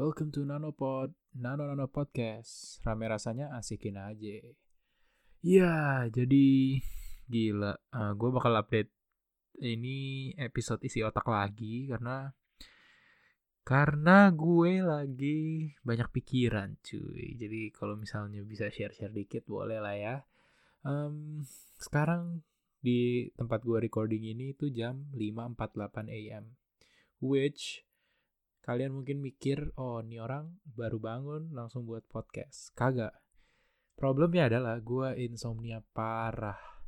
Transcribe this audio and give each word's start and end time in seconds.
Welcome 0.00 0.32
to 0.32 0.48
Nanopod, 0.48 1.12
Nano 1.36 1.68
Nano 1.68 1.84
Podcast. 1.84 2.80
Rame 2.88 3.04
rasanya 3.04 3.52
asikin 3.52 4.00
aja. 4.00 4.48
Ya, 5.44 6.08
jadi 6.08 6.80
gila. 7.28 7.76
Uh, 7.92 8.16
gue 8.16 8.32
bakal 8.32 8.56
update 8.56 8.88
ini 9.60 10.32
episode 10.40 10.80
isi 10.88 11.04
otak 11.04 11.28
lagi 11.28 11.84
karena 11.84 12.32
karena 13.60 14.32
gue 14.32 14.80
lagi 14.80 15.68
banyak 15.84 16.08
pikiran, 16.16 16.80
cuy. 16.80 17.36
Jadi 17.36 17.68
kalau 17.68 18.00
misalnya 18.00 18.40
bisa 18.40 18.72
share-share 18.72 19.12
dikit 19.12 19.44
boleh 19.44 19.84
lah 19.84 20.00
ya. 20.00 20.16
Um, 20.80 21.44
sekarang 21.76 22.40
di 22.80 23.28
tempat 23.36 23.60
gue 23.68 23.76
recording 23.76 24.24
ini 24.24 24.56
itu 24.56 24.72
jam 24.72 25.12
5.48 25.12 26.08
AM. 26.08 26.56
Which 27.20 27.84
kalian 28.70 29.02
mungkin 29.02 29.18
mikir, 29.18 29.74
oh 29.82 29.98
ini 29.98 30.22
orang 30.22 30.62
baru 30.62 31.02
bangun 31.02 31.50
langsung 31.50 31.90
buat 31.90 32.06
podcast. 32.06 32.70
Kagak. 32.78 33.10
Problemnya 33.98 34.46
adalah 34.46 34.78
gue 34.78 35.18
insomnia 35.26 35.82
parah. 35.90 36.78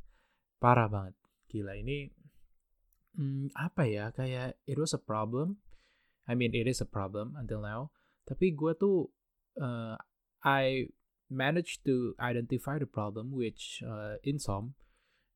Parah 0.63 0.87
banget. 0.87 1.19
Gila 1.51 1.75
ini 1.75 2.07
hmm, 3.19 3.51
apa 3.59 3.83
ya 3.83 4.15
kayak 4.15 4.63
it 4.63 4.79
was 4.79 4.95
a 4.95 5.01
problem. 5.03 5.59
I 6.23 6.39
mean 6.39 6.55
it 6.55 6.71
is 6.71 6.79
a 6.79 6.87
problem 6.87 7.35
until 7.35 7.59
now. 7.59 7.91
Tapi 8.23 8.55
gue 8.55 8.71
tuh 8.79 9.11
uh, 9.59 9.99
I 10.39 10.87
managed 11.27 11.83
to 11.83 12.15
identify 12.15 12.79
the 12.79 12.87
problem 12.87 13.35
which 13.35 13.83
uh, 13.83 14.15
insom 14.23 14.79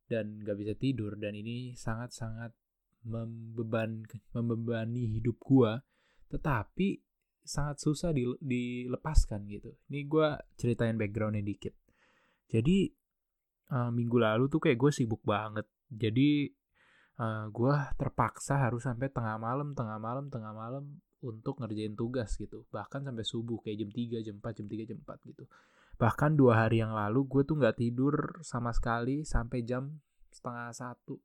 dan 0.07 0.39
gak 0.47 0.55
bisa 0.63 0.79
tidur 0.79 1.19
dan 1.19 1.35
ini 1.35 1.75
sangat-sangat 1.75 2.55
membeban 3.03 4.07
membebani 4.31 5.19
hidup 5.19 5.35
gue 5.43 5.83
tetapi 6.27 6.99
sangat 7.47 7.79
susah 7.79 8.11
di, 8.11 8.27
dilepaskan 8.43 9.47
gitu. 9.47 9.71
Ini 9.87 10.03
gue 10.03 10.27
ceritain 10.59 10.99
backgroundnya 10.99 11.41
dikit. 11.41 11.71
Jadi 12.51 12.91
uh, 13.71 13.91
minggu 13.91 14.19
lalu 14.19 14.51
tuh 14.51 14.59
kayak 14.59 14.75
gue 14.75 14.91
sibuk 14.91 15.23
banget. 15.23 15.63
Jadi 15.87 16.51
uh, 17.23 17.23
eh, 17.23 17.45
gue 17.47 17.73
terpaksa 17.95 18.59
harus 18.59 18.83
sampai 18.83 19.07
tengah 19.07 19.39
malam 19.39 19.71
tengah 19.71 19.95
malam 19.95 20.27
tengah 20.27 20.51
malam 20.51 20.99
untuk 21.23 21.63
ngerjain 21.63 21.95
tugas 21.95 22.35
gitu. 22.35 22.67
Bahkan 22.69 23.07
sampai 23.07 23.25
subuh 23.25 23.63
kayak 23.63 23.87
jam 23.87 23.89
3 23.95 24.27
jam 24.27 24.35
4 24.43 24.57
jam 24.59 24.67
3 24.67 24.89
jam 24.91 24.99
4 24.99 25.29
gitu. 25.31 25.43
Bahkan 25.97 26.37
dua 26.37 26.67
hari 26.67 26.83
yang 26.83 26.93
lalu 26.93 27.25
gue 27.25 27.41
tuh 27.47 27.57
nggak 27.57 27.79
tidur 27.79 28.43
sama 28.45 28.69
sekali 28.75 29.25
sampai 29.25 29.65
jam 29.65 29.97
setengah 30.29 30.69
satu 30.75 31.17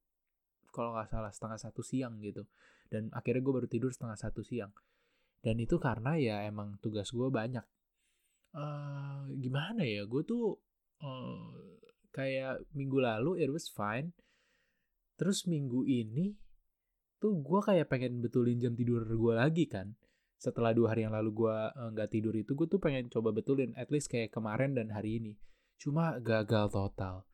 kalau 0.73 0.97
nggak 0.97 1.13
salah 1.13 1.31
setengah 1.31 1.59
satu 1.61 1.85
siang 1.85 2.19
gitu. 2.25 2.49
Dan 2.89 3.13
akhirnya 3.13 3.45
gue 3.45 3.55
baru 3.55 3.69
tidur 3.69 3.93
setengah 3.93 4.17
satu 4.17 4.41
siang. 4.41 4.73
Dan 5.43 5.59
itu 5.59 5.77
karena 5.77 6.17
ya 6.17 6.47
emang 6.49 6.81
tugas 6.81 7.13
gue 7.13 7.29
banyak. 7.29 7.65
Uh, 8.53 9.33
gimana 9.41 9.81
ya 9.81 10.05
gue 10.05 10.23
tuh 10.29 10.61
uh, 11.01 11.57
kayak 12.13 12.69
minggu 12.77 13.01
lalu 13.01 13.43
it 13.43 13.51
was 13.51 13.69
fine. 13.69 14.15
Terus 15.19 15.45
minggu 15.49 15.85
ini 15.89 16.37
tuh 17.23 17.39
gue 17.39 17.61
kayak 17.63 17.87
pengen 17.89 18.19
betulin 18.19 18.59
jam 18.59 18.77
tidur 18.79 19.03
gue 19.03 19.35
lagi 19.35 19.67
kan. 19.67 19.95
Setelah 20.39 20.75
dua 20.75 20.95
hari 20.95 21.07
yang 21.07 21.15
lalu 21.15 21.47
gue 21.47 21.55
eh, 21.55 21.89
nggak 21.95 22.09
uh, 22.09 22.13
tidur 22.13 22.35
itu 22.35 22.53
gue 22.59 22.67
tuh 22.67 22.83
pengen 22.83 23.07
coba 23.07 23.31
betulin 23.31 23.71
at 23.79 23.91
least 23.95 24.11
kayak 24.11 24.35
kemarin 24.35 24.75
dan 24.75 24.91
hari 24.91 25.23
ini. 25.23 25.33
Cuma 25.79 26.19
gagal 26.19 26.71
total. 26.71 27.27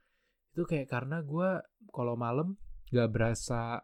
Itu 0.52 0.64
kayak 0.69 0.89
karena 0.92 1.25
gue 1.25 1.61
kalau 1.92 2.17
malam 2.17 2.61
gak 2.91 3.11
berasa 3.12 3.83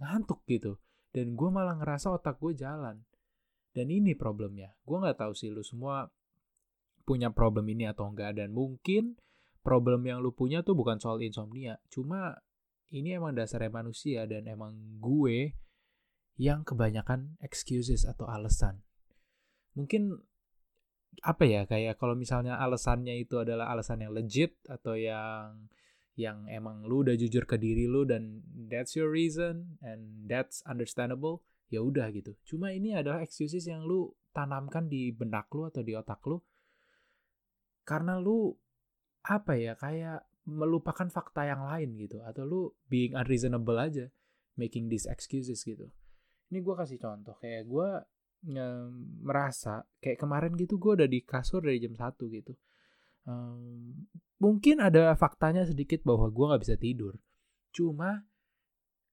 ngantuk 0.00 0.42
gitu. 0.48 0.80
Dan 1.10 1.34
gue 1.34 1.50
malah 1.50 1.76
ngerasa 1.78 2.14
otak 2.14 2.38
gue 2.38 2.54
jalan. 2.54 3.02
Dan 3.70 3.86
ini 3.90 4.18
problemnya. 4.18 4.74
Gue 4.82 4.98
nggak 4.98 5.22
tahu 5.22 5.32
sih 5.34 5.50
lu 5.50 5.62
semua 5.62 6.10
punya 7.06 7.30
problem 7.30 7.66
ini 7.70 7.90
atau 7.90 8.06
enggak 8.06 8.38
dan 8.38 8.54
mungkin 8.54 9.18
problem 9.66 10.06
yang 10.06 10.22
lu 10.22 10.30
punya 10.30 10.62
tuh 10.62 10.74
bukan 10.78 10.98
soal 11.02 11.18
insomnia. 11.22 11.78
Cuma 11.90 12.38
ini 12.90 13.14
emang 13.14 13.34
dasarnya 13.34 13.70
manusia 13.70 14.26
dan 14.26 14.46
emang 14.46 14.74
gue 14.98 15.54
yang 16.40 16.66
kebanyakan 16.66 17.38
excuses 17.42 18.08
atau 18.08 18.26
alasan. 18.26 18.82
Mungkin 19.74 20.18
apa 21.20 21.44
ya 21.44 21.66
kayak 21.66 21.98
kalau 22.00 22.14
misalnya 22.14 22.56
alasannya 22.56 23.18
itu 23.20 23.42
adalah 23.42 23.68
alasan 23.74 24.06
yang 24.06 24.14
legit 24.14 24.56
atau 24.66 24.96
yang 24.96 25.68
yang 26.20 26.44
emang 26.52 26.84
lu 26.84 27.00
udah 27.00 27.16
jujur 27.16 27.48
ke 27.48 27.56
diri 27.56 27.88
lu 27.88 28.04
dan 28.04 28.44
that's 28.68 28.92
your 28.92 29.08
reason 29.08 29.80
and 29.80 30.28
that's 30.28 30.60
understandable 30.68 31.40
ya 31.72 31.80
udah 31.80 32.12
gitu. 32.12 32.36
Cuma 32.44 32.76
ini 32.76 32.92
adalah 32.92 33.24
excuses 33.24 33.64
yang 33.64 33.88
lu 33.88 34.12
tanamkan 34.36 34.86
di 34.92 35.08
benak 35.16 35.48
lu 35.56 35.64
atau 35.64 35.80
di 35.80 35.96
otak 35.96 36.20
lu 36.28 36.36
karena 37.88 38.20
lu 38.20 38.52
apa 39.24 39.56
ya 39.56 39.74
kayak 39.74 40.28
melupakan 40.46 41.08
fakta 41.08 41.48
yang 41.48 41.64
lain 41.64 41.96
gitu 41.96 42.20
atau 42.22 42.44
lu 42.44 42.60
being 42.86 43.16
unreasonable 43.16 43.80
aja 43.80 44.12
making 44.60 44.92
these 44.92 45.08
excuses 45.08 45.64
gitu. 45.64 45.88
Ini 46.52 46.60
gue 46.60 46.74
kasih 46.76 47.00
contoh 47.00 47.34
kayak 47.40 47.64
gue 47.64 47.88
merasa 49.20 49.84
kayak 50.00 50.16
kemarin 50.16 50.56
gitu 50.56 50.80
gue 50.80 51.04
udah 51.04 51.08
di 51.10 51.20
kasur 51.20 51.60
dari 51.60 51.76
jam 51.76 51.92
1 51.92 52.16
gitu 52.16 52.56
um, 53.30 53.94
mungkin 54.42 54.82
ada 54.82 55.14
faktanya 55.14 55.62
sedikit 55.68 56.02
bahwa 56.02 56.26
gue 56.32 56.44
nggak 56.50 56.62
bisa 56.66 56.76
tidur. 56.80 57.14
Cuma 57.70 58.26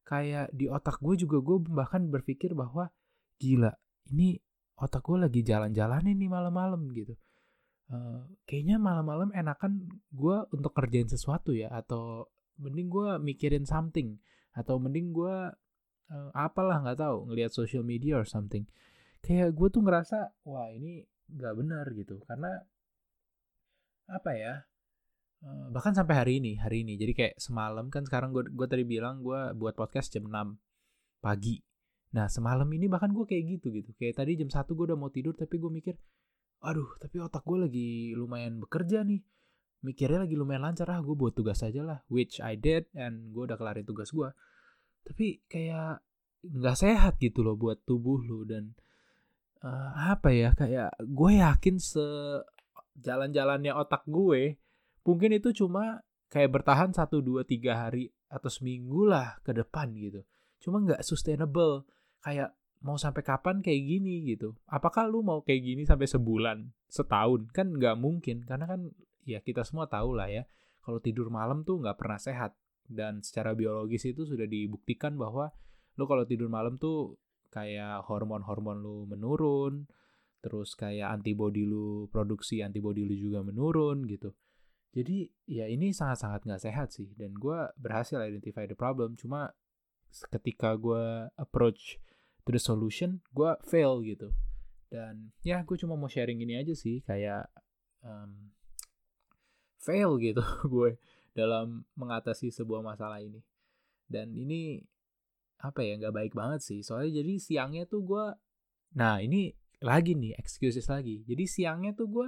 kayak 0.08 0.56
di 0.56 0.72
otak 0.72 1.04
gue 1.04 1.20
juga 1.20 1.44
gue 1.44 1.58
bahkan 1.68 2.08
berpikir 2.08 2.56
bahwa 2.56 2.90
gila 3.38 3.76
ini 4.08 4.40
otak 4.80 5.04
gue 5.04 5.28
lagi 5.28 5.42
jalan-jalan 5.44 6.08
ini 6.08 6.26
malam-malam 6.32 6.82
gitu. 6.96 7.14
Uh, 7.88 8.28
kayaknya 8.44 8.80
malam-malam 8.80 9.32
enakan 9.32 9.88
gue 10.12 10.38
untuk 10.52 10.76
kerjain 10.76 11.08
sesuatu 11.08 11.56
ya 11.56 11.72
atau 11.72 12.28
mending 12.60 12.92
gue 12.92 13.10
mikirin 13.24 13.64
something 13.64 14.20
atau 14.52 14.76
mending 14.82 15.16
gue 15.16 15.36
uh, 16.12 16.30
apalah 16.36 16.84
nggak 16.84 17.00
tahu 17.00 17.32
ngelihat 17.32 17.52
social 17.52 17.84
media 17.84 18.20
or 18.20 18.28
something. 18.28 18.68
Kayak 19.24 19.56
gue 19.56 19.68
tuh 19.72 19.84
ngerasa 19.84 20.36
wah 20.48 20.72
ini 20.72 21.04
nggak 21.32 21.54
benar 21.56 21.86
gitu. 21.96 22.24
Karena 22.28 22.64
apa 24.08 24.32
ya 24.36 24.54
uh, 25.44 25.68
bahkan 25.72 25.92
sampai 25.92 26.16
hari 26.16 26.34
ini 26.40 26.56
hari 26.58 26.84
ini. 26.88 26.96
Jadi 26.96 27.14
kayak 27.14 27.36
semalam 27.38 27.92
kan 27.92 28.08
sekarang 28.08 28.32
gue 28.32 28.48
gue 28.48 28.68
tadi 28.68 28.84
bilang 28.88 29.22
gue 29.22 29.54
buat 29.56 29.76
podcast 29.76 30.16
jam 30.16 30.28
6 30.28 30.58
pagi. 31.24 31.60
Nah 32.16 32.32
semalam 32.32 32.68
ini 32.72 32.88
bahkan 32.88 33.12
gue 33.12 33.28
kayak 33.28 33.60
gitu 33.60 33.72
gitu. 33.76 33.92
Kayak 34.00 34.24
tadi 34.24 34.40
jam 34.40 34.50
satu 34.50 34.74
gue 34.74 34.94
udah 34.94 35.00
mau 35.00 35.12
tidur 35.12 35.36
tapi 35.36 35.60
gue 35.60 35.72
mikir 35.72 35.96
aduh 36.58 36.90
tapi 36.98 37.22
otak 37.22 37.46
gue 37.46 37.58
lagi 37.70 37.90
lumayan 38.16 38.58
bekerja 38.64 39.04
nih. 39.04 39.22
Mikirnya 39.86 40.26
lagi 40.26 40.36
lumayan 40.40 40.66
lancar. 40.66 40.90
Ah 40.90 41.04
gue 41.04 41.14
buat 41.14 41.36
tugas 41.36 41.62
aja 41.62 41.84
lah. 41.84 42.00
Which 42.10 42.40
I 42.42 42.58
did 42.58 42.90
and 42.98 43.36
gue 43.36 43.44
udah 43.46 43.60
kelarin 43.60 43.86
tugas 43.86 44.10
gue 44.10 44.32
tapi 45.08 45.40
kayak 45.48 46.04
nggak 46.44 46.76
sehat 46.76 47.16
gitu 47.24 47.40
loh 47.42 47.56
buat 47.56 47.80
tubuh 47.88 48.20
lo 48.28 48.44
dan 48.44 48.76
uh, 49.64 50.12
apa 50.12 50.36
ya 50.36 50.52
kayak 50.52 50.92
gue 51.00 51.32
yakin 51.40 51.80
se 51.80 52.04
jalan-jalannya 52.98 53.74
otak 53.74 54.04
gue 54.10 54.58
mungkin 55.08 55.32
itu 55.40 55.56
cuma 55.56 56.04
kayak 56.28 56.52
bertahan 56.52 56.92
satu 56.92 57.24
dua 57.24 57.48
tiga 57.48 57.88
hari 57.88 58.12
atau 58.28 58.52
seminggu 58.52 59.08
lah 59.08 59.40
ke 59.44 59.56
depan 59.56 59.96
gitu. 59.96 60.22
Cuma 60.60 60.84
nggak 60.84 61.00
sustainable. 61.04 61.88
Kayak 62.20 62.52
mau 62.84 63.00
sampai 63.00 63.24
kapan 63.24 63.64
kayak 63.64 63.82
gini 63.88 64.28
gitu. 64.28 64.52
Apakah 64.68 65.08
lu 65.08 65.24
mau 65.24 65.40
kayak 65.42 65.64
gini 65.64 65.84
sampai 65.88 66.08
sebulan 66.12 66.68
setahun? 66.92 67.48
Kan 67.56 67.80
nggak 67.80 67.96
mungkin 67.96 68.44
karena 68.44 68.68
kan 68.68 68.92
ya 69.24 69.40
kita 69.40 69.64
semua 69.64 69.88
tahu 69.88 70.16
lah 70.16 70.28
ya 70.28 70.44
kalau 70.84 71.00
tidur 71.00 71.32
malam 71.32 71.64
tuh 71.64 71.80
nggak 71.80 71.96
pernah 71.96 72.20
sehat. 72.20 72.52
Dan 72.88 73.20
secara 73.20 73.52
biologis 73.52 74.04
itu 74.08 74.24
sudah 74.24 74.48
dibuktikan 74.48 75.16
bahwa 75.16 75.52
lo 75.96 76.04
kalau 76.08 76.24
tidur 76.24 76.48
malam 76.48 76.76
tuh 76.76 77.20
kayak 77.52 78.04
hormon-hormon 78.08 78.80
lu 78.80 79.08
menurun 79.08 79.88
terus 80.48 80.80
kayak 80.80 81.20
antibody 81.20 81.68
lu 81.68 82.08
produksi 82.08 82.64
antibody 82.64 83.04
lu 83.04 83.12
juga 83.20 83.44
menurun 83.44 84.08
gitu. 84.08 84.32
Jadi 84.96 85.28
ya 85.44 85.68
ini 85.68 85.92
sangat-sangat 85.92 86.48
nggak 86.48 86.64
sehat 86.64 86.88
sih 86.96 87.12
dan 87.20 87.36
gue 87.36 87.60
berhasil 87.76 88.16
identify 88.24 88.64
the 88.64 88.80
problem. 88.80 89.20
Cuma 89.20 89.52
ketika 90.32 90.80
gue 90.80 91.28
approach 91.36 92.00
to 92.48 92.56
the 92.56 92.62
solution 92.64 93.20
gue 93.36 93.52
fail 93.68 94.00
gitu. 94.00 94.32
Dan 94.88 95.36
ya 95.44 95.60
gue 95.68 95.76
cuma 95.76 96.00
mau 96.00 96.08
sharing 96.08 96.40
ini 96.40 96.56
aja 96.56 96.72
sih 96.72 97.04
kayak 97.04 97.52
um, 98.00 98.56
fail 99.84 100.16
gitu 100.24 100.42
gue 100.72 100.96
dalam 101.36 101.84
mengatasi 102.00 102.56
sebuah 102.56 102.80
masalah 102.80 103.20
ini. 103.20 103.44
Dan 104.08 104.32
ini 104.32 104.80
apa 105.60 105.84
ya 105.84 106.00
nggak 106.00 106.16
baik 106.16 106.34
banget 106.34 106.64
sih. 106.64 106.80
Soalnya 106.80 107.20
jadi 107.20 107.34
siangnya 107.36 107.84
tuh 107.84 108.08
gue 108.08 108.26
nah 108.96 109.20
ini 109.20 109.52
lagi 109.84 110.18
nih 110.18 110.34
excuses 110.38 110.88
lagi 110.90 111.22
jadi 111.28 111.44
siangnya 111.46 111.94
tuh 111.94 112.08
gue 112.10 112.28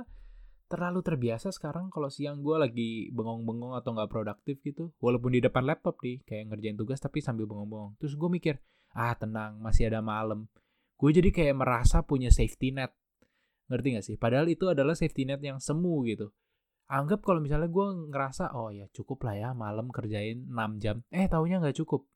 terlalu 0.69 1.01
terbiasa 1.01 1.49
sekarang 1.49 1.89
kalau 1.89 2.13
siang 2.13 2.45
gue 2.45 2.55
lagi 2.61 3.09
bengong-bengong 3.09 3.73
atau 3.73 3.97
nggak 3.97 4.09
produktif 4.09 4.61
gitu 4.61 4.93
walaupun 5.01 5.33
di 5.33 5.41
depan 5.41 5.65
laptop 5.65 5.97
nih 6.05 6.21
kayak 6.25 6.53
ngerjain 6.53 6.77
tugas 6.77 7.01
tapi 7.01 7.25
sambil 7.25 7.49
bengong-bengong 7.49 7.97
terus 7.97 8.13
gue 8.13 8.29
mikir 8.29 8.61
ah 8.93 9.17
tenang 9.17 9.57
masih 9.57 9.89
ada 9.89 10.05
malam 10.05 10.45
gue 11.01 11.09
jadi 11.09 11.33
kayak 11.33 11.57
merasa 11.57 12.05
punya 12.05 12.29
safety 12.29 12.69
net 12.69 12.93
Ngerti 13.69 13.87
gak 13.95 14.05
sih? 14.05 14.15
Padahal 14.17 14.49
itu 14.49 14.65
adalah 14.67 14.97
safety 14.97 15.29
net 15.29 15.39
yang 15.45 15.61
semu 15.61 16.01
gitu. 16.09 16.33
Anggap 16.89 17.21
kalau 17.21 17.37
misalnya 17.37 17.69
gue 17.69 18.09
ngerasa, 18.09 18.57
oh 18.57 18.73
ya 18.73 18.89
cukup 18.89 19.21
lah 19.29 19.37
ya 19.37 19.49
malam 19.53 19.93
kerjain 19.93 20.49
6 20.49 20.81
jam. 20.81 21.05
Eh 21.13 21.29
taunya 21.29 21.61
nggak 21.61 21.77
cukup. 21.85 22.09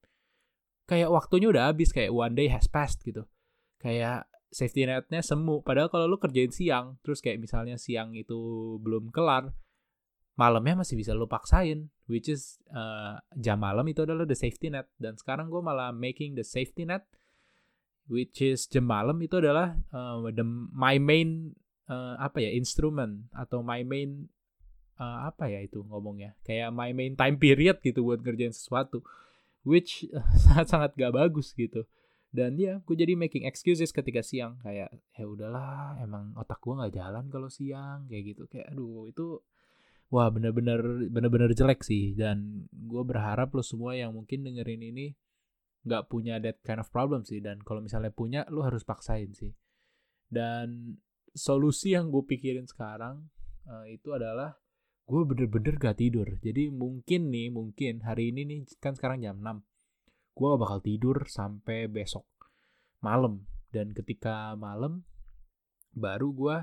Kayak 0.89 1.13
waktunya 1.13 1.53
udah 1.53 1.69
habis, 1.69 1.93
kayak 1.93 2.09
one 2.09 2.33
day 2.33 2.49
has 2.49 2.65
passed 2.65 3.05
gitu. 3.05 3.29
Kayak 3.77 4.25
safety 4.53 4.85
netnya 4.85 5.25
semu. 5.25 5.65
Padahal 5.65 5.89
kalau 5.89 6.05
lu 6.05 6.21
kerjain 6.21 6.53
siang, 6.53 7.01
terus 7.01 7.19
kayak 7.19 7.41
misalnya 7.41 7.81
siang 7.81 8.13
itu 8.13 8.37
belum 8.79 9.09
kelar, 9.09 9.51
malamnya 10.37 10.85
masih 10.85 10.95
bisa 10.95 11.17
lu 11.17 11.25
paksain. 11.25 11.89
Which 12.05 12.29
is 12.29 12.61
uh, 12.69 13.17
jam 13.35 13.63
malam 13.63 13.87
itu 13.89 14.05
adalah 14.05 14.29
the 14.29 14.37
safety 14.37 14.69
net. 14.69 14.87
Dan 15.01 15.17
sekarang 15.17 15.49
gue 15.49 15.59
malah 15.59 15.89
making 15.89 16.37
the 16.37 16.45
safety 16.45 16.85
net 16.85 17.03
which 18.07 18.43
is 18.43 18.67
jam 18.67 18.83
malam 18.87 19.15
itu 19.23 19.39
adalah 19.39 19.75
uh, 19.95 20.19
the 20.31 20.43
my 20.75 20.99
main 20.99 21.55
uh, 21.87 22.19
apa 22.19 22.43
ya 22.43 22.51
instrument 22.51 23.31
atau 23.31 23.63
my 23.63 23.83
main 23.87 24.27
uh, 24.99 25.27
apa 25.31 25.47
ya 25.47 25.63
itu 25.63 25.83
ngomongnya 25.87 26.35
kayak 26.43 26.71
my 26.75 26.91
main 26.91 27.15
time 27.15 27.39
period 27.39 27.79
gitu 27.79 28.03
buat 28.03 28.19
ngerjain 28.19 28.51
sesuatu 28.51 29.03
which 29.63 30.07
sangat 30.43 30.67
sangat 30.67 30.91
gak 30.99 31.13
bagus 31.15 31.55
gitu 31.55 31.87
dan 32.33 32.57
ya 32.57 32.81
gue 32.81 32.97
jadi 32.97 33.13
making 33.13 33.45
excuses 33.45 33.93
ketika 33.93 34.25
siang. 34.25 34.57
Kayak 34.65 34.89
ya 35.13 35.25
udahlah 35.29 36.01
emang 36.01 36.33
otak 36.33 36.57
gue 36.65 36.73
nggak 36.73 36.93
jalan 36.97 37.29
kalau 37.29 37.45
siang 37.53 38.09
kayak 38.09 38.33
gitu. 38.33 38.49
Kayak 38.49 38.73
aduh 38.73 39.05
itu 39.05 39.37
wah 40.09 40.33
bener-bener 40.33 40.81
bener-bener 41.13 41.53
jelek 41.53 41.85
sih. 41.85 42.17
Dan 42.17 42.65
gue 42.73 43.03
berharap 43.05 43.53
lo 43.53 43.61
semua 43.61 43.93
yang 43.93 44.17
mungkin 44.17 44.41
dengerin 44.41 44.81
ini 44.81 45.13
nggak 45.85 46.09
punya 46.09 46.41
that 46.41 46.57
kind 46.65 46.81
of 46.81 46.89
problem 46.89 47.21
sih. 47.21 47.37
Dan 47.37 47.61
kalau 47.61 47.85
misalnya 47.85 48.09
punya 48.09 48.49
lu 48.49 48.65
harus 48.65 48.81
paksain 48.81 49.29
sih. 49.37 49.53
Dan 50.25 50.97
solusi 51.37 51.93
yang 51.93 52.09
gue 52.09 52.25
pikirin 52.25 52.65
sekarang 52.65 53.29
uh, 53.69 53.85
itu 53.85 54.09
adalah 54.09 54.57
gue 55.05 55.21
bener-bener 55.21 55.77
gak 55.77 56.01
tidur. 56.01 56.25
Jadi 56.41 56.73
mungkin 56.73 57.29
nih 57.29 57.53
mungkin 57.53 58.01
hari 58.01 58.33
ini 58.33 58.41
nih 58.47 58.59
kan 58.81 58.97
sekarang 58.97 59.21
jam 59.21 59.37
6 59.37 59.61
gue 60.33 60.45
gak 60.49 60.61
bakal 60.61 60.79
tidur 60.81 61.17
sampai 61.29 61.85
besok 61.87 62.25
malam 62.99 63.45
dan 63.69 63.93
ketika 63.93 64.57
malam 64.57 65.05
baru 65.93 66.29
gue 66.33 66.57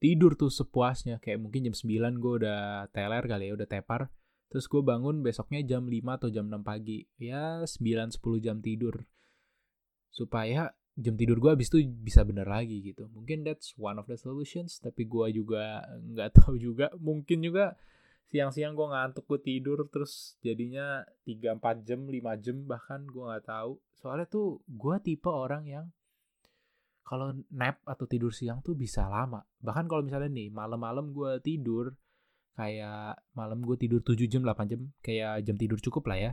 tidur 0.00 0.36
tuh 0.36 0.52
sepuasnya 0.52 1.20
kayak 1.20 1.40
mungkin 1.40 1.68
jam 1.68 1.76
9 1.76 2.20
gue 2.22 2.32
udah 2.44 2.88
teler 2.92 3.24
kali 3.24 3.48
ya 3.48 3.56
udah 3.56 3.68
tepar 3.68 4.08
Terus 4.46 4.70
gue 4.70 4.82
bangun 4.82 5.26
besoknya 5.26 5.60
jam 5.66 5.90
5 5.90 6.06
atau 6.06 6.28
jam 6.30 6.46
6 6.46 6.62
pagi. 6.62 7.02
Ya 7.18 7.66
9-10 7.66 8.44
jam 8.44 8.56
tidur. 8.62 9.02
Supaya 10.14 10.70
jam 10.96 11.12
tidur 11.18 11.36
gue 11.42 11.50
habis 11.52 11.68
itu 11.68 11.84
bisa 11.84 12.22
bener 12.22 12.46
lagi 12.46 12.80
gitu. 12.80 13.10
Mungkin 13.10 13.42
that's 13.42 13.74
one 13.76 13.98
of 13.98 14.06
the 14.06 14.14
solutions. 14.16 14.78
Tapi 14.78 15.04
gue 15.04 15.42
juga 15.42 15.82
nggak 15.98 16.30
tahu 16.42 16.54
juga. 16.56 16.94
Mungkin 16.96 17.42
juga 17.42 17.74
siang-siang 18.26 18.74
gue 18.74 18.86
ngantuk 18.90 19.24
gue 19.26 19.40
tidur 19.42 19.86
terus 19.86 20.34
jadinya 20.42 21.06
3-4 21.24 21.86
jam, 21.86 22.00
5 22.06 22.42
jam 22.44 22.56
bahkan 22.66 23.00
gue 23.06 23.22
nggak 23.22 23.46
tahu. 23.46 23.78
Soalnya 23.94 24.26
tuh 24.26 24.60
gue 24.66 24.96
tipe 25.02 25.30
orang 25.30 25.64
yang 25.66 25.86
kalau 27.06 27.30
nap 27.54 27.78
atau 27.86 28.04
tidur 28.10 28.34
siang 28.34 28.62
tuh 28.66 28.74
bisa 28.74 29.06
lama. 29.06 29.46
Bahkan 29.62 29.86
kalau 29.86 30.02
misalnya 30.02 30.30
nih 30.30 30.50
malam-malam 30.50 31.14
gue 31.14 31.38
tidur 31.38 31.94
kayak 32.56 33.20
malam 33.36 33.60
gue 33.60 33.76
tidur 33.76 34.00
7 34.00 34.16
jam 34.32 34.40
8 34.40 34.72
jam 34.72 34.80
kayak 35.04 35.44
jam 35.44 35.56
tidur 35.60 35.76
cukup 35.76 36.08
lah 36.08 36.18
ya 36.18 36.32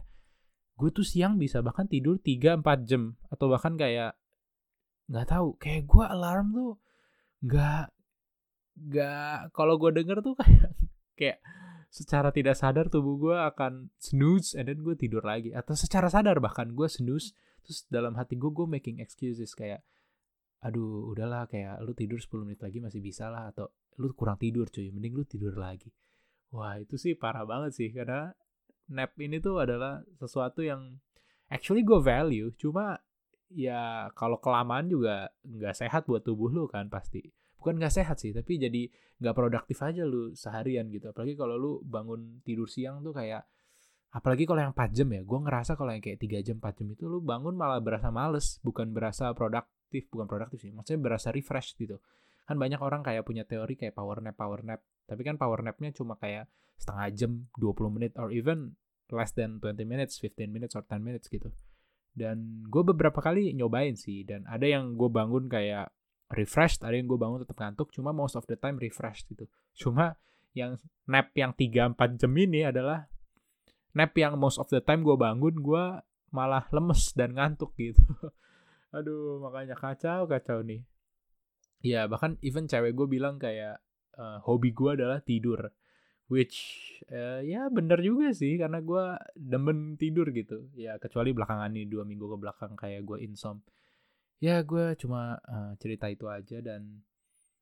gue 0.79 0.89
tuh 0.89 1.05
siang 1.05 1.37
bisa 1.37 1.61
bahkan 1.61 1.85
tidur 1.85 2.17
3-4 2.17 2.87
jam 2.87 3.13
atau 3.29 3.45
bahkan 3.51 3.75
kayak 3.77 4.17
nggak 5.11 5.27
tahu 5.29 5.59
kayak 5.59 5.83
gue 5.85 6.05
alarm 6.07 6.47
tuh 6.55 6.73
nggak 7.43 7.85
nggak 8.87 9.37
kalau 9.51 9.75
gue 9.77 9.91
denger 9.93 10.23
tuh 10.23 10.33
kayak 10.39 10.71
kayak 11.19 11.37
secara 11.93 12.33
tidak 12.33 12.57
sadar 12.57 12.89
tubuh 12.89 13.21
gue 13.21 13.37
akan 13.37 13.93
snooze 14.01 14.57
and 14.57 14.65
then 14.65 14.81
gue 14.81 14.97
tidur 14.97 15.21
lagi. 15.21 15.53
Atau 15.53 15.77
secara 15.77 16.09
sadar 16.09 16.41
bahkan 16.41 16.73
gue 16.73 16.89
snooze 16.89 17.37
terus 17.61 17.85
dalam 17.85 18.17
hati 18.17 18.33
gue 18.33 18.49
gue 18.49 18.65
making 18.65 18.97
excuses 18.97 19.53
kayak 19.53 19.85
aduh 20.65 21.13
udahlah 21.13 21.45
kayak 21.45 21.77
lu 21.85 21.93
tidur 21.93 22.17
10 22.17 22.49
menit 22.49 22.59
lagi 22.65 22.81
masih 22.81 22.97
bisa 22.97 23.29
lah 23.29 23.53
atau 23.53 23.69
lu 24.01 24.09
kurang 24.17 24.41
tidur 24.41 24.73
cuy 24.73 24.89
mending 24.89 25.13
lu 25.13 25.23
tidur 25.29 25.53
lagi. 25.53 25.93
Wah 26.49 26.81
itu 26.81 26.97
sih 26.97 27.13
parah 27.13 27.45
banget 27.45 27.77
sih 27.77 27.93
karena 27.93 28.33
nap 28.89 29.13
ini 29.21 29.37
tuh 29.37 29.61
adalah 29.61 30.01
sesuatu 30.17 30.65
yang 30.65 30.97
actually 31.53 31.85
gue 31.85 32.01
value. 32.01 32.49
Cuma 32.57 32.97
ya 33.53 34.09
kalau 34.17 34.41
kelamaan 34.41 34.89
juga 34.89 35.29
nggak 35.45 35.77
sehat 35.77 36.09
buat 36.09 36.25
tubuh 36.25 36.49
lu 36.49 36.65
kan 36.65 36.89
pasti 36.89 37.21
bukan 37.63 37.79
nggak 37.79 37.95
sehat 37.95 38.19
sih 38.19 38.35
tapi 38.35 38.59
jadi 38.59 38.91
nggak 39.23 39.35
produktif 39.39 39.79
aja 39.79 40.03
lu 40.03 40.35
seharian 40.35 40.91
gitu. 40.91 41.15
Apalagi 41.15 41.39
kalau 41.39 41.55
lu 41.55 41.71
bangun 41.79 42.43
tidur 42.43 42.67
siang 42.67 42.99
tuh 42.99 43.15
kayak 43.15 43.47
apalagi 44.11 44.43
kalau 44.43 44.59
yang 44.59 44.75
4 44.75 44.91
jam 44.91 45.07
ya 45.09 45.23
gue 45.23 45.39
ngerasa 45.47 45.79
kalau 45.79 45.95
yang 45.95 46.03
kayak 46.03 46.19
3 46.19 46.43
jam 46.43 46.55
4 46.59 46.83
jam 46.83 46.87
itu 46.91 47.07
lu 47.07 47.23
bangun 47.23 47.55
malah 47.55 47.79
berasa 47.79 48.11
males 48.11 48.59
bukan 48.61 48.91
berasa 48.91 49.31
produktif 49.31 50.11
bukan 50.11 50.27
produktif 50.27 50.59
sih 50.59 50.75
maksudnya 50.75 50.99
berasa 51.07 51.31
refresh 51.31 51.79
gitu. 51.79 52.03
Kan 52.43 52.59
banyak 52.59 52.83
orang 52.83 52.99
kayak 52.99 53.23
punya 53.23 53.47
teori 53.47 53.79
kayak 53.79 53.95
power 53.95 54.19
nap 54.19 54.35
power 54.35 54.59
nap. 54.67 54.83
Tapi 55.07 55.23
kan 55.23 55.39
power 55.39 55.63
napnya 55.63 55.95
cuma 55.95 56.19
kayak 56.19 56.51
setengah 56.75 57.07
jam 57.15 57.31
20 57.55 57.95
menit 57.95 58.11
or 58.19 58.27
even 58.35 58.75
less 59.07 59.31
than 59.31 59.63
20 59.63 59.87
minutes 59.87 60.19
15 60.19 60.51
minutes 60.51 60.75
or 60.75 60.83
10 60.83 60.99
minutes 60.99 61.31
gitu. 61.31 61.47
Dan 62.11 62.67
gue 62.67 62.83
beberapa 62.83 63.23
kali 63.23 63.55
nyobain 63.55 63.95
sih 63.95 64.27
dan 64.27 64.43
ada 64.45 64.67
yang 64.67 64.99
gue 64.99 65.07
bangun 65.07 65.47
kayak 65.47 65.89
refreshed 66.33 66.81
ada 66.81 66.97
yang 66.97 67.07
gue 67.07 67.19
bangun 67.19 67.41
tetap 67.45 67.57
ngantuk 67.61 67.93
cuma 67.93 68.11
most 68.11 68.35
of 68.35 68.45
the 68.49 68.57
time 68.57 68.77
refreshed 68.81 69.29
gitu. 69.29 69.45
Cuma 69.77 70.17
yang 70.53 70.77
nap 71.09 71.33
yang 71.33 71.53
3-4 71.53 72.19
jam 72.19 72.33
ini 72.37 72.65
adalah 72.65 73.09
nap 73.93 74.13
yang 74.17 74.37
most 74.37 74.61
of 74.61 74.69
the 74.69 74.81
time 74.81 75.01
gue 75.01 75.17
bangun 75.17 75.53
gue 75.57 75.83
malah 76.33 76.65
lemes 76.73 77.13
dan 77.13 77.37
ngantuk 77.37 77.73
gitu. 77.77 78.01
Aduh 78.97 79.41
makanya 79.41 79.77
kacau 79.77 80.25
kacau 80.25 80.61
nih. 80.65 80.81
Ya 81.83 82.09
bahkan 82.09 82.37
even 82.41 82.65
cewek 82.65 82.93
gue 82.97 83.07
bilang 83.09 83.37
kayak 83.37 83.81
uh, 84.17 84.41
hobi 84.45 84.73
gue 84.73 84.97
adalah 84.97 85.21
tidur. 85.21 85.69
Which 86.31 86.57
uh, 87.13 87.45
ya 87.45 87.69
bener 87.69 88.01
juga 88.01 88.33
sih 88.33 88.57
karena 88.57 88.81
gue 88.81 89.03
demen 89.37 89.97
tidur 89.97 90.29
gitu. 90.33 90.69
Ya 90.73 90.97
kecuali 90.97 91.33
belakangan 91.33 91.69
ini 91.73 91.85
dua 91.85 92.05
minggu 92.05 92.25
ke 92.25 92.37
belakang 92.41 92.73
kayak 92.73 93.05
gue 93.05 93.21
insom 93.21 93.61
ya 94.43 94.59
gue 94.59 94.99
cuma 94.99 95.39
uh, 95.47 95.71
cerita 95.79 96.11
itu 96.11 96.27
aja 96.27 96.59
dan 96.59 96.99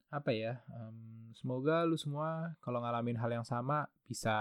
apa 0.09 0.33
ya 0.33 0.65
um, 0.73 1.29
semoga 1.37 1.85
lu 1.85 1.93
semua 1.93 2.57
kalau 2.57 2.81
ngalamin 2.81 3.21
hal 3.21 3.29
yang 3.29 3.45
sama 3.45 3.85
bisa 4.09 4.33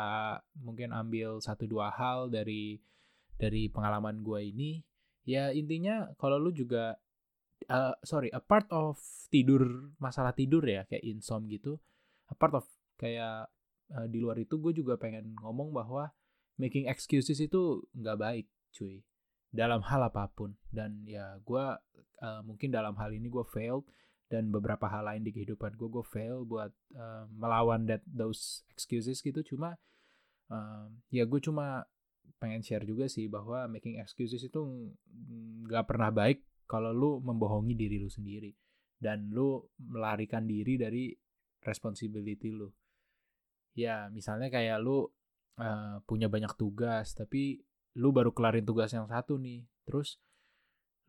mungkin 0.56 0.90
ambil 0.90 1.38
satu 1.38 1.68
dua 1.68 1.92
hal 1.92 2.32
dari 2.32 2.80
dari 3.37 3.73
pengalaman 3.73 4.20
gue 4.20 4.40
ini. 4.52 4.70
Ya 5.28 5.52
intinya 5.54 6.11
kalau 6.18 6.40
lu 6.40 6.50
juga 6.50 6.99
uh, 7.68 7.94
sorry 8.02 8.32
a 8.32 8.40
part 8.40 8.66
of 8.73 8.99
tidur 9.28 9.92
masalah 10.00 10.32
tidur 10.35 10.64
ya 10.64 10.88
kayak 10.88 11.04
insom 11.06 11.47
gitu 11.47 11.78
a 12.26 12.35
part 12.35 12.56
of 12.56 12.64
kayak 12.97 13.47
uh, 13.94 14.06
di 14.09 14.18
luar 14.18 14.40
itu 14.40 14.59
gue 14.59 14.73
juga 14.75 14.97
pengen 14.97 15.37
ngomong 15.38 15.70
bahwa 15.70 16.11
making 16.56 16.88
excuses 16.90 17.38
itu 17.38 17.85
nggak 17.94 18.18
baik 18.18 18.47
cuy 18.75 19.04
dalam 19.50 19.83
hal 19.83 20.07
apa 20.07 20.30
pun. 20.30 20.54
Dan 20.71 21.04
ya 21.04 21.37
gue 21.42 21.64
uh, 22.23 22.40
mungkin 22.47 22.71
dalam 22.71 22.95
hal 22.97 23.11
ini 23.11 23.26
gue 23.26 23.45
failed 23.50 23.87
dan 24.30 24.54
beberapa 24.54 24.87
hal 24.87 25.11
lain 25.11 25.26
di 25.26 25.35
kehidupan 25.35 25.75
gue 25.75 25.88
gue 25.90 26.04
fail 26.07 26.47
buat 26.47 26.71
uh, 26.95 27.26
melawan 27.35 27.85
that 27.90 28.02
those 28.07 28.62
excuses 28.71 29.19
gitu. 29.21 29.42
Cuma 29.42 29.75
uh, 30.49 30.87
ya 31.11 31.26
gue 31.26 31.40
cuma 31.42 31.85
pengen 32.38 32.62
share 32.62 32.87
juga 32.87 33.11
sih 33.11 33.26
bahwa 33.26 33.66
making 33.69 34.00
excuses 34.00 34.40
itu 34.40 34.61
nggak 35.66 35.85
pernah 35.85 36.09
baik 36.14 36.47
kalau 36.71 36.95
lu 36.95 37.11
membohongi 37.21 37.75
diri 37.75 37.99
lu 37.99 38.09
sendiri. 38.09 38.54
Dan 39.00 39.33
lu 39.33 39.64
melarikan 39.80 40.45
diri 40.45 40.76
dari 40.76 41.11
responsibility 41.64 42.52
lu. 42.52 42.69
Ya, 43.73 44.12
misalnya 44.12 44.52
kayak 44.52 44.78
lu 44.83 45.09
uh, 45.57 46.04
punya 46.04 46.28
banyak 46.28 46.52
tugas 46.54 47.16
tapi 47.16 47.64
lu 47.99 48.14
baru 48.14 48.30
kelarin 48.30 48.66
tugas 48.66 48.92
yang 48.94 49.09
satu 49.11 49.40
nih. 49.40 49.66
Terus 49.87 50.20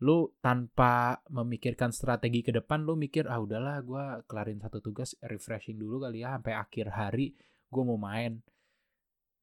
lu 0.02 0.34
tanpa 0.42 1.22
memikirkan 1.30 1.94
strategi 1.94 2.42
ke 2.42 2.50
depan 2.50 2.82
lu 2.82 2.98
mikir 2.98 3.30
ah 3.30 3.38
udahlah 3.38 3.78
gue 3.86 4.04
kelarin 4.26 4.58
satu 4.58 4.82
tugas 4.82 5.14
refreshing 5.22 5.78
dulu 5.78 6.02
kali 6.02 6.26
ya 6.26 6.34
sampai 6.34 6.58
akhir 6.58 6.90
hari 6.90 7.38
gue 7.70 7.82
mau 7.86 8.00
main. 8.00 8.42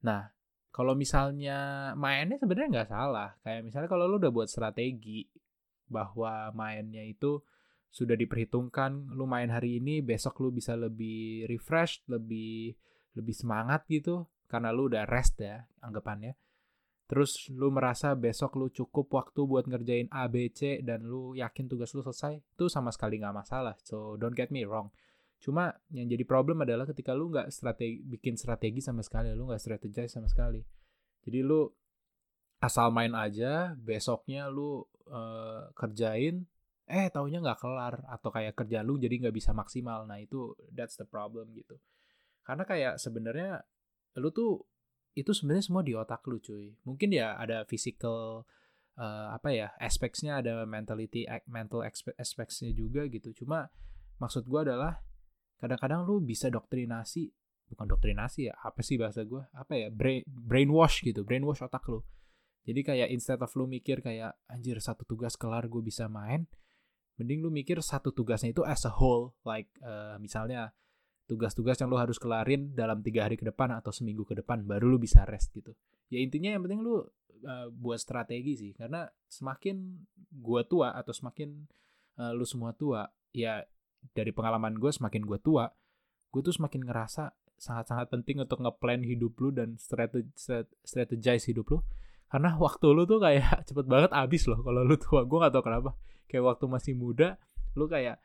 Nah 0.03 0.27
kalau 0.69 0.93
misalnya 0.99 1.91
mainnya 1.95 2.35
sebenarnya 2.35 2.83
nggak 2.83 2.91
salah. 2.91 3.39
Kayak 3.39 3.71
misalnya 3.71 3.89
kalau 3.89 4.05
lu 4.11 4.19
udah 4.19 4.31
buat 4.35 4.51
strategi 4.51 5.23
bahwa 5.87 6.51
mainnya 6.51 7.01
itu 7.07 7.41
sudah 7.89 8.13
diperhitungkan 8.13 9.17
lu 9.17 9.25
main 9.25 9.49
hari 9.49 9.81
ini 9.81 10.05
besok 10.05 10.45
lu 10.45 10.53
bisa 10.53 10.77
lebih 10.77 11.49
refresh 11.49 12.05
lebih 12.05 12.77
lebih 13.17 13.33
semangat 13.33 13.81
gitu 13.89 14.29
karena 14.45 14.69
lu 14.69 14.85
udah 14.93 15.09
rest 15.09 15.41
ya 15.41 15.65
anggapannya 15.81 16.37
terus 17.09 17.49
lu 17.49 17.73
merasa 17.73 18.13
besok 18.13 18.53
lu 18.61 18.69
cukup 18.69 19.09
waktu 19.09 19.41
buat 19.41 19.65
ngerjain 19.65 20.13
A 20.13 20.29
B 20.29 20.45
C 20.53 20.85
dan 20.85 21.09
lu 21.09 21.33
yakin 21.33 21.65
tugas 21.65 21.89
lu 21.97 22.05
selesai 22.05 22.37
itu 22.37 22.69
sama 22.69 22.93
sekali 22.93 23.17
nggak 23.17 23.33
masalah. 23.33 23.73
So 23.81 24.13
don't 24.21 24.37
get 24.37 24.53
me 24.53 24.61
wrong. 24.69 24.93
Cuma 25.41 25.73
yang 25.89 26.05
jadi 26.05 26.21
problem 26.21 26.61
adalah 26.61 26.85
ketika 26.85 27.17
lu 27.17 27.33
nggak 27.33 27.49
strategi 27.49 28.05
bikin 28.05 28.37
strategi 28.37 28.77
sama 28.77 29.01
sekali 29.01 29.33
lu 29.33 29.49
nggak 29.49 29.57
strategize 29.57 30.13
sama 30.13 30.29
sekali. 30.29 30.61
Jadi 31.25 31.41
lu 31.41 31.65
asal 32.61 32.93
main 32.93 33.17
aja 33.17 33.73
besoknya 33.73 34.45
lu 34.45 34.85
uh, 35.09 35.65
kerjain 35.73 36.45
eh 36.85 37.09
taunya 37.09 37.41
nggak 37.41 37.57
kelar 37.57 38.05
atau 38.05 38.29
kayak 38.29 38.53
kerja 38.53 38.85
lu 38.85 39.01
jadi 39.01 39.17
nggak 39.25 39.33
bisa 39.33 39.49
maksimal. 39.49 40.05
Nah 40.05 40.21
itu 40.21 40.53
that's 40.77 40.93
the 40.93 41.09
problem 41.09 41.49
gitu. 41.57 41.81
Karena 42.45 42.69
kayak 42.69 43.01
sebenarnya 43.01 43.65
lu 44.21 44.29
tuh 44.29 44.61
itu 45.19 45.35
sebenarnya 45.35 45.65
semua 45.67 45.83
di 45.83 45.93
otak 45.93 46.23
lu 46.25 46.39
cuy. 46.39 46.73
Mungkin 46.87 47.11
ya 47.11 47.35
ada 47.35 47.67
physical 47.67 48.47
uh, 48.95 49.27
apa 49.35 49.51
ya 49.51 49.67
aspeknya 49.79 50.39
ada 50.39 50.63
mentality 50.63 51.27
mental 51.47 51.83
aspeknya 52.15 52.69
juga 52.71 53.05
gitu. 53.11 53.35
Cuma 53.43 53.67
maksud 54.19 54.47
gue 54.47 54.59
adalah 54.63 55.03
kadang-kadang 55.59 56.07
lu 56.07 56.23
bisa 56.23 56.47
doktrinasi 56.47 57.31
bukan 57.69 57.85
doktrinasi 57.85 58.49
ya 58.49 58.57
apa 58.65 58.81
sih 58.81 58.97
bahasa 58.97 59.21
gue 59.21 59.45
apa 59.53 59.77
ya 59.77 59.93
brain 59.93 60.25
brainwash 60.25 61.05
gitu 61.05 61.27
brainwash 61.27 61.61
otak 61.61 61.83
lu. 61.91 62.01
Jadi 62.63 62.81
kayak 62.85 63.09
instead 63.11 63.39
of 63.39 63.51
lu 63.55 63.65
mikir 63.67 63.99
kayak 63.99 64.35
anjir 64.49 64.79
satu 64.79 65.03
tugas 65.03 65.35
kelar 65.35 65.67
gue 65.67 65.83
bisa 65.83 66.07
main 66.07 66.47
mending 67.19 67.43
lu 67.43 67.51
mikir 67.51 67.75
satu 67.83 68.15
tugasnya 68.15 68.55
itu 68.55 68.63
as 68.63 68.87
a 68.87 68.93
whole. 68.95 69.35
Like 69.43 69.67
uh, 69.83 70.15
misalnya 70.17 70.71
tugas-tugas 71.29 71.77
yang 71.77 71.93
lu 71.93 72.01
harus 72.01 72.17
kelarin 72.17 72.73
dalam 72.73 73.05
tiga 73.05 73.29
hari 73.29 73.37
ke 73.37 73.45
depan 73.45 73.69
atau 73.77 73.93
seminggu 73.93 74.25
ke 74.25 74.33
depan 74.33 74.65
baru 74.65 74.89
lu 74.89 74.97
bisa 74.97 75.21
rest 75.29 75.53
gitu. 75.53 75.77
Ya 76.09 76.17
intinya 76.17 76.49
yang 76.49 76.65
penting 76.65 76.81
lu 76.81 76.97
uh, 76.97 77.69
buat 77.69 78.01
strategi 78.01 78.57
sih 78.57 78.71
karena 78.73 79.05
semakin 79.29 80.01
gua 80.33 80.65
tua 80.65 80.97
atau 80.97 81.13
semakin 81.13 81.69
uh, 82.17 82.33
lu 82.33 82.43
semua 82.49 82.73
tua 82.73 83.05
ya 83.29 83.61
dari 84.17 84.33
pengalaman 84.33 84.79
gue 84.79 84.89
semakin 84.89 85.27
gue 85.27 85.37
tua 85.43 85.69
gue 86.31 86.41
tuh 86.41 86.55
semakin 86.55 86.87
ngerasa 86.87 87.35
sangat-sangat 87.59 88.07
penting 88.07 88.39
untuk 88.39 88.63
ngeplan 88.63 89.03
hidup 89.03 89.35
lu 89.43 89.51
dan 89.51 89.75
strategi 89.75 90.31
strategize 90.87 91.51
hidup 91.51 91.67
lu 91.67 91.79
karena 92.29 92.53
waktu 92.61 92.87
lu 92.93 93.03
tuh 93.09 93.17
kayak 93.17 93.57
cepet 93.67 93.85
banget 93.89 94.13
abis 94.13 94.45
loh 94.45 94.61
kalau 94.61 94.85
lu 94.85 94.95
tua. 94.95 95.25
Gue 95.25 95.37
gak 95.41 95.53
tau 95.53 95.65
kenapa. 95.65 95.97
Kayak 96.29 96.55
waktu 96.55 96.65
masih 96.69 96.93
muda 96.93 97.41
lu 97.73 97.89
kayak 97.89 98.21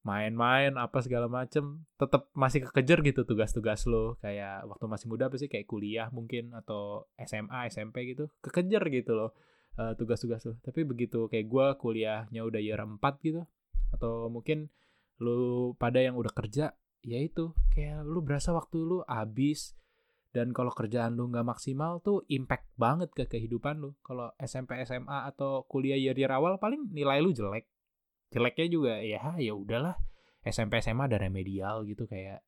main-main 0.00 0.72
apa 0.80 1.04
segala 1.04 1.28
macem 1.28 1.84
tetap 2.00 2.32
masih 2.32 2.64
kekejar 2.64 3.04
gitu 3.04 3.28
tugas-tugas 3.28 3.84
lo. 3.84 4.16
Kayak 4.24 4.64
waktu 4.64 4.84
masih 4.88 5.06
muda 5.12 5.28
apa 5.28 5.36
sih 5.36 5.48
kayak 5.52 5.68
kuliah 5.68 6.08
mungkin 6.08 6.56
atau 6.56 7.08
SMA 7.20 7.68
SMP 7.68 8.16
gitu 8.16 8.32
kekejar 8.40 8.88
gitu 8.88 9.12
loh 9.12 9.30
uh, 9.76 9.92
tugas-tugas 9.96 10.40
lo. 10.48 10.56
Tapi 10.64 10.88
begitu 10.88 11.28
kayak 11.28 11.46
gue 11.46 11.66
kuliahnya 11.76 12.40
udah 12.40 12.60
year 12.60 12.80
4 12.80 12.96
gitu 13.20 13.44
atau 13.92 14.32
mungkin 14.32 14.72
lu 15.20 15.76
pada 15.76 16.00
yang 16.00 16.16
udah 16.16 16.32
kerja 16.32 16.72
ya 17.04 17.18
itu 17.20 17.52
kayak 17.76 18.00
lu 18.08 18.24
berasa 18.24 18.56
waktu 18.56 18.76
lu 18.80 18.98
habis. 19.04 19.76
Dan 20.30 20.54
kalau 20.54 20.70
kerjaan 20.70 21.18
lu 21.18 21.26
nggak 21.26 21.42
maksimal 21.42 21.98
tuh 22.06 22.22
impact 22.30 22.70
banget 22.78 23.10
ke 23.10 23.26
kehidupan 23.26 23.82
lu. 23.82 23.98
Kalau 24.00 24.30
SMP 24.38 24.78
SMA 24.86 25.26
atau 25.26 25.66
kuliah 25.66 25.98
year 25.98 26.14
year 26.14 26.30
awal 26.30 26.54
paling 26.56 26.86
nilai 26.94 27.18
lu 27.18 27.34
jelek 27.34 27.66
jeleknya 28.30 28.66
juga 28.70 28.92
ya 29.02 29.34
ya 29.36 29.52
udahlah. 29.54 29.98
SMP 30.40 30.80
SMA 30.80 31.04
ada 31.04 31.20
remedial 31.20 31.84
gitu 31.84 32.08
kayak 32.08 32.40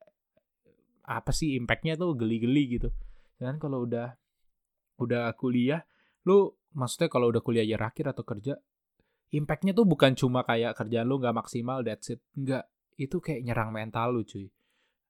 apa 1.05 1.29
sih 1.35 1.59
impactnya 1.61 1.99
tuh 1.99 2.17
geli-geli 2.17 2.81
gitu. 2.81 2.89
Dan 3.37 3.61
kalau 3.61 3.85
udah 3.85 4.17
udah 5.03 5.35
kuliah 5.35 5.85
lu 6.25 6.55
maksudnya 6.73 7.11
kalau 7.11 7.29
udah 7.29 7.43
kuliah 7.43 7.67
ya 7.67 7.77
akhir 7.77 8.15
atau 8.15 8.23
kerja 8.23 8.55
impactnya 9.33 9.73
tuh 9.73 9.89
bukan 9.89 10.13
cuma 10.13 10.45
kayak 10.45 10.77
kerjaan 10.77 11.09
lu 11.09 11.19
nggak 11.19 11.37
maksimal 11.37 11.81
that's 11.81 12.13
it. 12.13 12.21
Nggak. 12.37 12.69
Itu 13.01 13.19
kayak 13.19 13.43
nyerang 13.49 13.73
mental 13.73 14.13
lu 14.15 14.23
cuy. 14.23 14.53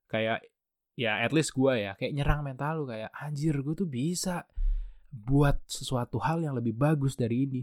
Kayak 0.06 0.46
ya 0.94 1.24
at 1.24 1.34
least 1.34 1.52
gue 1.56 1.72
ya 1.72 1.92
kayak 1.98 2.14
nyerang 2.14 2.46
mental 2.46 2.82
lu 2.82 2.84
kayak 2.88 3.10
anjir 3.16 3.58
gue 3.58 3.74
tuh 3.74 3.88
bisa 3.90 4.46
buat 5.12 5.60
sesuatu 5.68 6.22
hal 6.22 6.40
yang 6.40 6.54
lebih 6.56 6.72
bagus 6.72 7.18
dari 7.18 7.44
ini. 7.44 7.62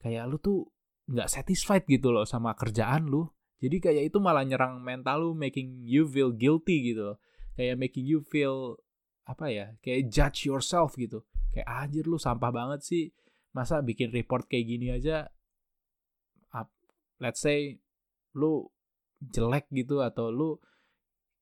Kayak 0.00 0.24
lu 0.30 0.38
tuh 0.38 0.58
nggak 1.06 1.30
satisfied 1.30 1.84
gitu 1.86 2.10
loh 2.10 2.26
sama 2.26 2.54
kerjaan 2.58 3.06
lu. 3.06 3.26
Jadi 3.62 3.80
kayak 3.80 4.12
itu 4.12 4.18
malah 4.20 4.44
nyerang 4.44 4.82
mental 4.84 5.22
lu 5.22 5.30
making 5.32 5.80
you 5.86 6.04
feel 6.04 6.30
guilty 6.34 6.92
gitu 6.92 7.14
loh. 7.14 7.18
kayak 7.56 7.80
making 7.80 8.04
you 8.04 8.20
feel 8.20 8.76
apa 9.24 9.48
ya 9.48 9.66
kayak 9.80 10.12
judge 10.12 10.44
yourself 10.44 10.92
gitu. 11.00 11.24
Kayak 11.56 11.66
anjir 11.72 12.04
lu 12.04 12.20
sampah 12.20 12.52
banget 12.52 12.84
sih. 12.84 13.04
Masa 13.56 13.80
bikin 13.80 14.12
report 14.12 14.44
kayak 14.44 14.66
gini 14.68 14.92
aja 14.92 15.32
let's 17.20 17.40
say 17.40 17.80
lu 18.36 18.68
jelek 19.20 19.68
gitu 19.72 20.04
atau 20.04 20.28
lu 20.28 20.60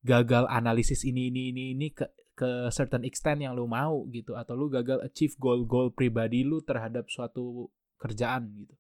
gagal 0.05 0.47
analisis 0.47 1.03
ini 1.03 1.33
ini 1.33 1.51
ini 1.51 1.65
ini 1.75 1.89
ke 1.91 2.07
ke 2.35 2.71
certain 2.75 3.07
extent 3.07 3.43
yang 3.43 3.55
lu 3.55 3.67
mau 3.67 4.07
gitu 4.11 4.35
atau 4.35 4.55
lu 4.59 4.67
gagal 4.71 5.03
achieve 5.03 5.35
goal-goal 5.39 5.91
pribadi 5.95 6.43
lu 6.43 6.63
terhadap 6.63 7.07
suatu 7.07 7.71
kerjaan 7.99 8.51
gitu 8.59 8.75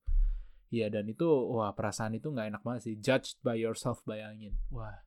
Iya 0.75 0.91
dan 0.91 1.07
itu 1.07 1.23
wah 1.55 1.71
perasaan 1.71 2.19
itu 2.19 2.35
nggak 2.35 2.51
enak 2.51 2.63
banget 2.67 2.83
sih. 2.91 2.95
Judged 2.99 3.39
by 3.47 3.55
yourself 3.55 4.03
bayangin. 4.03 4.59
Wah 4.75 5.07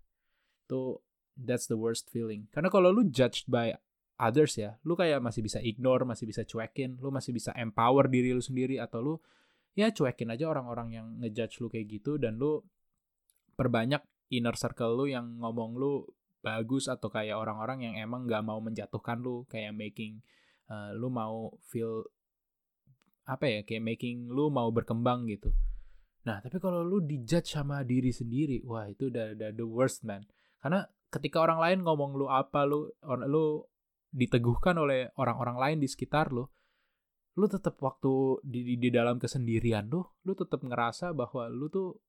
itu 0.63 1.03
that's 1.35 1.67
the 1.67 1.75
worst 1.75 2.07
feeling. 2.07 2.47
Karena 2.55 2.71
kalau 2.71 2.87
lu 2.95 3.03
judged 3.11 3.51
by 3.51 3.75
others 4.15 4.55
ya, 4.55 4.79
lu 4.87 4.95
kayak 4.95 5.19
masih 5.19 5.43
bisa 5.43 5.59
ignore, 5.59 6.07
masih 6.07 6.23
bisa 6.23 6.47
cuekin, 6.47 6.95
lu 7.03 7.11
masih 7.11 7.35
bisa 7.35 7.51
empower 7.59 8.07
diri 8.07 8.31
lu 8.31 8.39
sendiri 8.39 8.79
atau 8.79 9.03
lu 9.03 9.15
ya 9.77 9.91
cuekin 9.91 10.33
aja 10.33 10.49
orang-orang 10.49 10.89
yang 10.95 11.07
ngejudge 11.21 11.61
lu 11.61 11.67
kayak 11.69 11.99
gitu 11.99 12.17
dan 12.17 12.39
lu 12.39 12.65
perbanyak 13.53 14.01
inner 14.33 14.57
circle 14.57 14.97
lu 14.97 15.05
yang 15.05 15.37
ngomong 15.37 15.77
lu 15.77 16.07
bagus 16.41 16.89
atau 16.89 17.13
kayak 17.13 17.37
orang-orang 17.37 17.85
yang 17.85 17.93
emang 17.99 18.25
nggak 18.25 18.41
mau 18.41 18.57
menjatuhkan 18.57 19.21
lu 19.21 19.45
kayak 19.45 19.75
making 19.77 20.23
uh, 20.71 20.95
lu 20.97 21.13
mau 21.13 21.53
feel 21.69 22.09
apa 23.27 23.45
ya 23.45 23.59
kayak 23.67 23.83
making 23.83 24.31
lu 24.31 24.47
mau 24.47 24.71
berkembang 24.71 25.27
gitu. 25.27 25.51
Nah 26.23 26.39
tapi 26.39 26.57
kalau 26.63 26.81
lu 26.81 27.03
dijudge 27.03 27.51
sama 27.51 27.83
diri 27.83 28.15
sendiri 28.15 28.63
wah 28.63 28.87
itu 28.87 29.11
udah, 29.11 29.35
udah 29.35 29.49
the 29.51 29.67
worst 29.67 30.07
man. 30.07 30.23
Karena 30.63 30.87
ketika 31.11 31.43
orang 31.43 31.59
lain 31.59 31.79
ngomong 31.83 32.15
lu 32.15 32.31
apa 32.31 32.63
lu 32.63 32.87
orang 33.03 33.27
lu 33.27 33.63
diteguhkan 34.11 34.79
oleh 34.79 35.11
orang-orang 35.19 35.59
lain 35.59 35.77
di 35.83 35.87
sekitar 35.91 36.31
lu 36.31 36.47
lu 37.37 37.45
tetap 37.45 37.77
waktu 37.83 38.41
di, 38.41 38.65
di, 38.65 38.75
di 38.81 38.89
dalam 38.89 39.21
kesendirian 39.21 39.91
lu 39.91 40.01
lu 40.25 40.33
tetap 40.33 40.63
ngerasa 40.63 41.13
bahwa 41.13 41.51
lu 41.51 41.69
tuh 41.69 41.99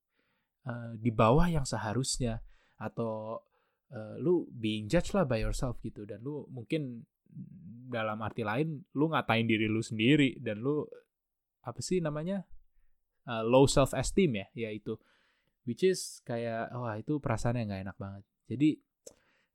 uh, 0.65 0.95
di 0.97 1.11
bawah 1.11 1.51
yang 1.51 1.67
seharusnya 1.67 2.41
atau 2.79 3.43
uh, 3.91 4.15
lu 4.23 4.47
being 4.55 4.87
judged 4.87 5.13
lah 5.13 5.27
by 5.27 5.43
yourself 5.43 5.77
gitu. 5.83 6.07
Dan 6.07 6.23
lu 6.23 6.47
mungkin 6.49 7.05
dalam 7.89 8.21
arti 8.21 8.45
lain 8.45 8.85
lu 8.97 9.11
ngatain 9.13 9.49
diri 9.49 9.67
lu 9.69 9.81
sendiri 9.81 10.37
dan 10.41 10.61
lu 10.61 10.85
apa 11.69 11.85
sih 11.85 12.01
namanya 12.01 12.49
uh, 13.29 13.45
low 13.45 13.69
self 13.69 13.93
esteem 13.93 14.41
ya 14.41 14.47
yaitu. 14.57 14.97
Which 15.69 15.85
is 15.85 16.25
kayak 16.25 16.73
wah 16.73 16.97
itu 16.97 17.21
perasaan 17.21 17.61
yang 17.61 17.69
nggak 17.69 17.83
enak 17.93 17.97
banget. 18.01 18.25
Jadi 18.49 18.71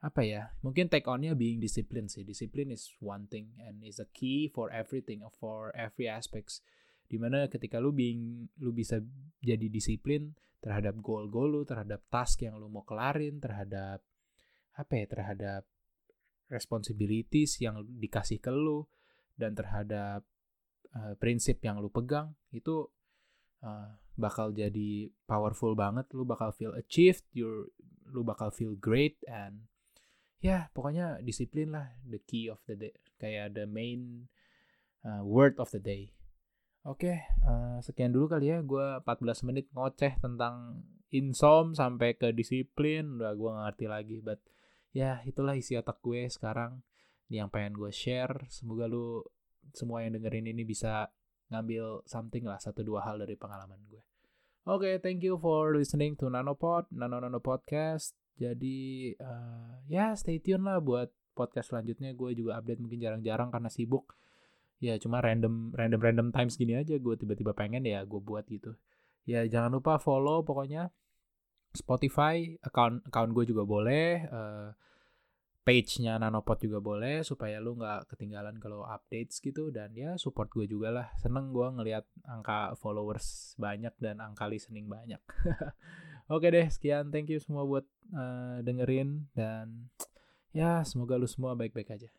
apa 0.03 0.21
ya 0.21 0.51
mungkin 0.61 0.91
take 0.91 1.09
onnya 1.09 1.33
being 1.33 1.57
discipline 1.57 2.05
sih. 2.05 2.21
Discipline 2.21 2.69
is 2.69 2.93
one 3.01 3.25
thing 3.25 3.57
and 3.57 3.81
is 3.81 3.97
a 3.97 4.05
key 4.13 4.53
for 4.53 4.69
everything 4.69 5.25
for 5.41 5.73
every 5.73 6.05
aspects. 6.05 6.61
Di 7.09 7.17
mana 7.17 7.49
ketika 7.49 7.81
lu 7.81 7.89
being 7.89 8.45
lu 8.61 8.69
bisa 8.69 9.01
jadi 9.41 9.65
disiplin 9.73 10.37
terhadap 10.63 11.01
goal-goal 11.01 11.59
lu 11.59 11.61
terhadap 11.65 12.05
task 12.07 12.45
yang 12.45 12.55
lu 12.55 12.71
mau 12.71 12.87
kelarin 12.87 13.41
terhadap 13.41 13.99
apa 14.79 14.93
ya 14.95 15.05
terhadap 15.05 15.61
responsibilities 16.47 17.59
yang 17.59 17.83
dikasih 17.99 18.37
ke 18.37 18.53
lu 18.53 18.85
dan 19.35 19.57
terhadap 19.57 20.23
uh, 20.97 21.13
prinsip 21.17 21.61
yang 21.65 21.81
lu 21.81 21.89
pegang 21.89 22.33
itu 22.53 22.87
uh, 23.65 23.89
bakal 24.13 24.53
jadi 24.53 25.09
powerful 25.25 25.73
banget 25.73 26.05
lu 26.13 26.25
bakal 26.25 26.53
feel 26.53 26.73
achieved 26.77 27.25
you 27.33 27.69
lu 28.13 28.21
bakal 28.21 28.53
feel 28.53 28.77
great 28.77 29.17
and 29.25 29.65
ya 30.43 30.49
yeah, 30.49 30.63
pokoknya 30.75 31.17
disiplin 31.23 31.73
lah 31.73 31.87
the 32.05 32.21
key 32.21 32.51
of 32.51 32.61
the 32.69 32.77
day 32.77 32.93
kayak 33.17 33.55
the 33.55 33.63
main 33.63 34.27
uh, 35.07 35.23
word 35.23 35.55
of 35.55 35.71
the 35.71 35.79
day. 35.79 36.11
Oke 36.83 37.07
okay, 37.07 37.17
uh, 37.47 37.79
sekian 37.79 38.11
dulu 38.11 38.27
kali 38.27 38.51
ya 38.51 38.59
gue 38.59 38.99
14 39.07 39.47
menit 39.47 39.71
ngoceh 39.71 40.19
tentang 40.19 40.83
insom 41.15 41.71
sampai 41.71 42.19
ke 42.19 42.35
disiplin 42.35 43.23
udah 43.23 43.31
gue 43.39 43.51
ngerti 43.55 43.85
lagi 43.87 44.17
but 44.19 44.43
ya 44.91 45.23
itulah 45.23 45.55
isi 45.55 45.79
otak 45.79 46.03
gue 46.03 46.27
sekarang 46.27 46.83
yang 47.31 47.47
pengen 47.47 47.79
gue 47.79 47.87
share 47.87 48.35
semoga 48.51 48.91
lu 48.91 49.23
semua 49.71 50.03
yang 50.03 50.19
dengerin 50.19 50.51
ini 50.51 50.67
bisa 50.67 51.07
ngambil 51.53 52.03
something 52.03 52.43
lah 52.43 52.59
satu 52.59 52.83
dua 52.83 53.05
hal 53.07 53.21
dari 53.21 53.39
pengalaman 53.39 53.79
gue. 53.87 54.03
Oke, 54.63 54.87
okay, 54.87 54.95
thank 54.99 55.19
you 55.23 55.35
for 55.35 55.75
listening 55.75 56.15
to 56.15 56.31
Nanopod, 56.31 56.87
Nano 56.91 57.19
Nano 57.19 57.43
Podcast. 57.43 58.15
Jadi 58.39 59.11
uh, 59.19 59.83
ya 59.91 60.15
stay 60.15 60.39
tune 60.39 60.63
lah 60.63 60.79
buat 60.79 61.11
podcast 61.35 61.75
selanjutnya. 61.75 62.15
Gue 62.15 62.31
juga 62.33 62.57
update 62.57 62.79
mungkin 62.79 62.99
jarang-jarang 63.03 63.51
karena 63.51 63.67
sibuk. 63.67 64.15
Ya 64.79 64.95
cuma 64.99 65.19
random 65.19 65.75
random 65.75 65.99
random 65.99 66.27
times 66.31 66.55
gini 66.55 66.75
aja 66.79 66.95
gue 66.95 67.15
tiba-tiba 67.15 67.51
pengen 67.51 67.83
ya 67.83 68.03
gue 68.07 68.19
buat 68.23 68.47
gitu. 68.47 68.75
Ya 69.27 69.43
jangan 69.47 69.79
lupa 69.79 69.99
follow 69.99 70.43
pokoknya 70.43 70.91
Spotify 71.73 72.55
account 72.63 73.03
account 73.07 73.31
gue 73.33 73.49
juga 73.49 73.63
boleh 73.67 74.27
uh, 74.31 74.69
page-nya 75.63 76.19
Nanopod 76.19 76.59
juga 76.59 76.83
boleh 76.83 77.23
supaya 77.23 77.59
lu 77.63 77.79
nggak 77.79 78.11
ketinggalan 78.11 78.59
kalau 78.59 78.83
updates 78.83 79.39
gitu. 79.39 79.71
Dan 79.71 79.95
ya 79.95 80.19
support 80.19 80.51
gue 80.51 80.67
juga 80.67 80.91
lah. 80.91 81.07
Seneng 81.19 81.51
gue 81.51 81.67
ngelihat 81.67 82.05
angka 82.27 82.75
followers 82.79 83.55
banyak 83.59 83.95
dan 83.99 84.19
angka 84.19 84.47
listening 84.47 84.87
banyak. 84.91 85.19
Oke 86.33 86.51
deh 86.51 86.67
sekian. 86.71 87.11
Thank 87.11 87.31
you 87.31 87.39
semua 87.39 87.67
buat 87.67 87.87
uh, 88.15 88.63
dengerin. 88.63 89.27
Dan 89.35 89.91
ya 90.55 90.83
semoga 90.87 91.19
lu 91.19 91.27
semua 91.27 91.55
baik-baik 91.55 91.91
aja 91.91 92.11